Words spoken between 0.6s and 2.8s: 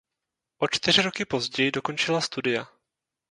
čtyři roky později dokončila studia.